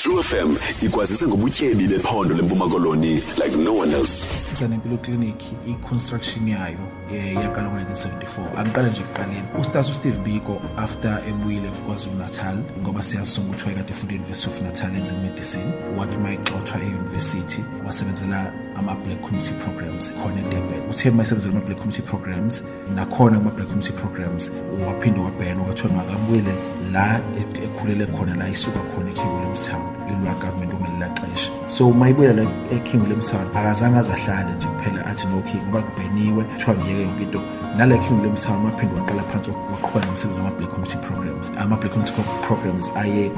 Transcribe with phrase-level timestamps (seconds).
[0.00, 4.26] True FM ikwazise ngobutyebi bephondo lempuma koloni like no one else.
[4.54, 6.78] Zanempilo Clinic i-construction yayo
[7.12, 9.48] eh, yaqala ngo-1974 angiqale nje ekuqaleni.
[9.60, 14.96] Ustas usteve biko after ebuyile kwazulu natal ngoba siyasonga ukuthi wayekade efunda e-university of natal
[14.96, 21.52] enze medicine wathi uma exothwa e-university wasebenzela ama-black community programs khona edurban uthe uma esebenzela
[21.52, 22.64] ama-black community programs
[22.94, 24.52] nakhona kuma-black community programs
[24.86, 26.54] waphinde wabhena kwathiwa makabuyele
[26.92, 27.20] la
[27.64, 29.70] ekhulele khona la isuka khona eking williams
[30.10, 31.52] town ilwa government ongelela xesha.
[31.68, 32.42] So uma ibuya la
[32.72, 37.22] eking williams town akazange azahlale nje kuphela athi no king ngoba kubheniwe kuthiwa ngiyeke yonke
[37.22, 37.40] into.
[37.76, 41.52] Nala king williams town waphinde waqala phansi waqhubana nomsebenzi wama-black community programs.
[41.58, 43.30] Ama-black community programs aye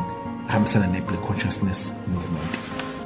[0.47, 2.59] hambisana ne-black consciousness movement.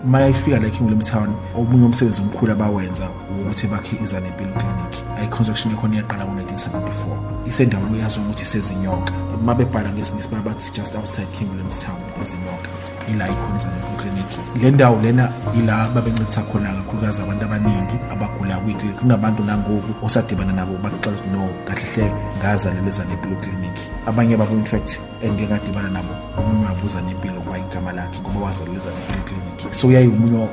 [0.05, 4.93] Uma ifika la eking williams town omunye umsebenzi omkhulu abawenza ukuthi bakhe izanempilo clinic
[5.25, 9.13] i-construction yakhona iyaqala ngo-1974 isendaweni uyaziwa ukuthi isezinyoka.
[9.41, 12.69] Uma bebhala ngesingisi baba bathi just outside king williams town ezinyoka
[13.13, 18.89] ila ikhona izanempilo clinic le ndawo lena ila babencedisa khona kakhulukazi abantu abaningi abagula weekly
[18.89, 24.65] kunabantu nangoku osadibana nabo bakuxela ukuthi no kahle hle ngazalelwe ezanempilo clinic abanye babo in
[24.65, 29.93] fact engike ngadibana nabo omunye wabuza nempilo kuba igama lakhe ngoba wazalelwe ezanempilo clinic so
[29.93, 30.49] yayiwumunye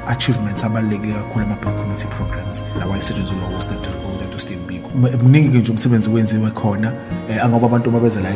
[0.00, 3.90] wama-achievements abalulekile kakhulu ama-black community programs lawa ayisetshenziselwa ustatu
[4.38, 4.90] Steve Biko
[5.24, 8.30] mningi nje umsebenzi wenziwe khona eh, angoba abantu mabeza la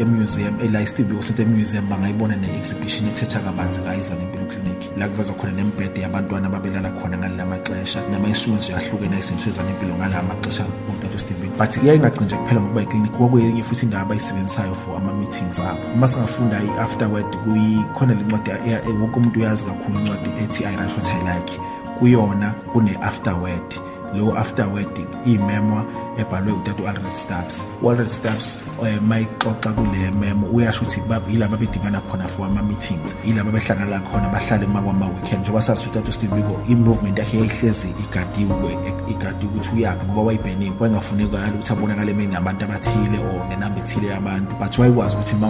[0.00, 4.90] emuseum la Steve Biko Center Museum bangayibona ne-exhibition ethetha kabanzi ngayiza nempilo clinic.
[4.96, 10.22] La kuvezwa khona nembhede yabantwana babelala khona ngalala maxesha nama-instruments nje ahlukene ayisetshenziswe nempilo ngala
[10.22, 11.58] maxesha utata Steve Biko.
[11.58, 15.78] But iyayingagcini nje kuphela ngokuba iclinic kwakuyinye futhi indawo abayisebenzisayo for ama-meetings abo.
[15.94, 20.76] Uma singafunda i-afterward kuyikhona le ncwadi eh, eh, wonke umuntu uyazi kakhulu incwadi ethi i
[20.76, 21.60] write what i like.
[21.98, 25.84] Kuyona kune-afterward lo afterward imemo
[26.18, 32.28] ebhalwe utata u-alred stabs u-alred stabs um mayixoxa kule memo uyasho ukuthi yilaba bedibana khona
[32.28, 37.94] for ama-meetings yilaba behlangana khona bahlale makwama-weekend njengoba sazi utata usteve biko i-movement yakhe yayihlezi
[38.04, 44.08] igadiwe igadiwe ukuthi uyaphi ngoba wayibheniwe wayengafunekali ukuthi abonakale emeni nabantu abathile or nenamba ethile
[44.08, 45.48] yabantu but wayekwazi ukuthi ma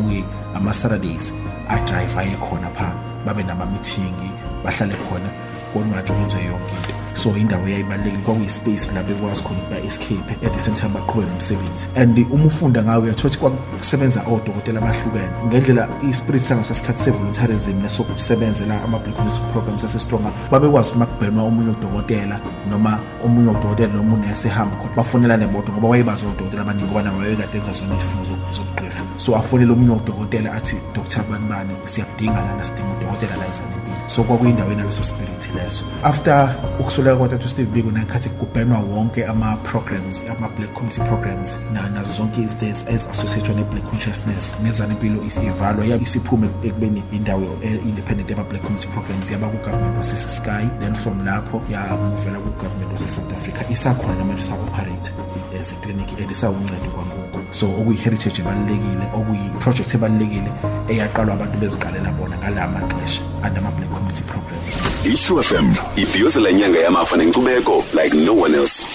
[0.54, 1.32] ama-saturdays
[1.68, 2.94] adrayive aye khona phaa
[3.26, 4.18] babe nama-meeting
[4.64, 5.28] bahlale khona
[5.72, 6.91] konwatsho kwenziwe yonke into.
[7.22, 11.88] So indawo yayibalulekile kwakuyispace la bekwazi khona ukuthi ba-escape at the same time baqhube nomsebenzi.
[11.94, 15.30] And uma ufunda ngayo uyathola ukuthi kusebenza odokotela abahlukene.
[15.46, 22.40] Ngendlela i-spirit sanga sasikhathi se-voluntarism nesokusebenzela ama-black community programs asestronga babekwazi uma kubhenwa omunye udokotela
[22.70, 27.18] noma omunye udokotela noma unese ehamba khona bafonelane bodwa ngoba wayebazi odokotela abaningi ngoba nabo
[27.18, 32.64] babekade enza zona izifundo zobugqirha so afonele omunye udokotela athi dr bani bani siyakudinga lana
[32.64, 35.84] sidinga udokotela la izanempilo so kwakuyindawo enaleso spirit leso.
[36.02, 36.54] After
[37.12, 43.56] ukusweleka kwatata usteve biko nakhathi kubhenwa wonke ama-programs ama-black community programs nazo zonke izidates ezi-associated
[43.56, 44.56] ne-black consciousness.
[44.62, 51.62] Nezanempilo ivalwa isiphume ekubeni indawo e-independent yama-black community programs yaba kugovernment wasesisky then from lapho
[51.70, 53.64] yamuvela kugovernment wase-south africa.
[53.70, 55.12] Isakhona namanje isa-operate
[55.60, 57.40] as clinic and isawuncedo kwangoku.
[57.50, 60.52] So okuyi-heritage ebalulekile okuyi-project ebalulekile
[60.88, 64.78] eyaqalwa abantu beziqalela bona ngala maxesha and ama-black community programs.
[65.04, 68.86] I-true fm ibhiyozela inyanga yamafa nenkcubeko like no one else